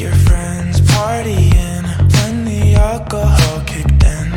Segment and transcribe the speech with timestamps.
[0.00, 1.82] your friends partying
[2.14, 4.28] when the alcohol kicked in.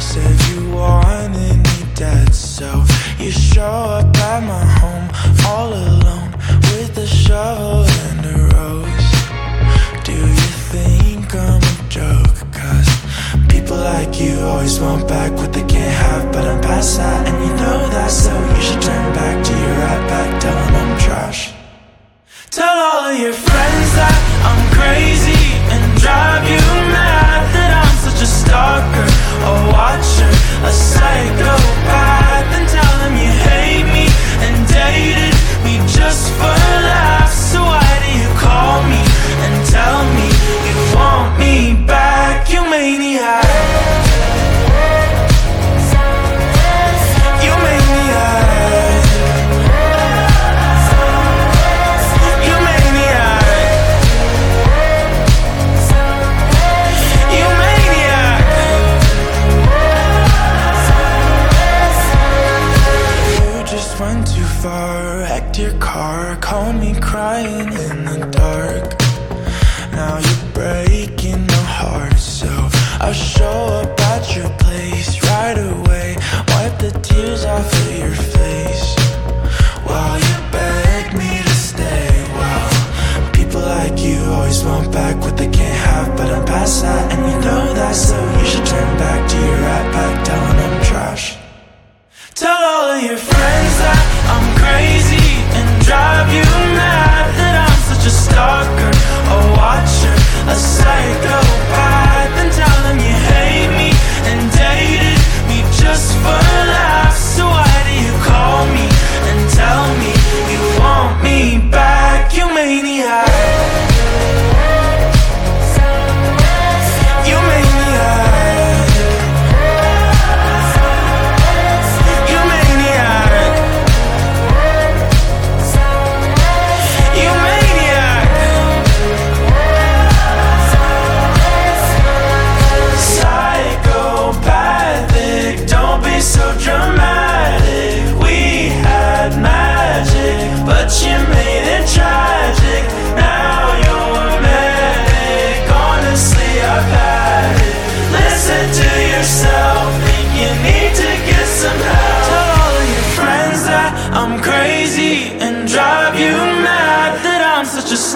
[0.00, 2.84] Said you wanted me dead, so
[3.18, 5.08] you show up at my home
[5.46, 6.32] all alone
[6.72, 9.10] with a shovel and a rose.
[10.04, 12.38] Do you think I'm a joke?
[12.52, 12.90] Cause
[13.48, 17.38] people like you always want back what they can't have, but I'm past that, and
[17.44, 18.49] you know that, so
[64.62, 68.99] far, wrecked your car, Call me crying in the dark.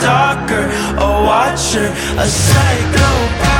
[0.05, 0.65] stalker,
[0.99, 1.89] a watcher,
[2.19, 3.54] a psychopath.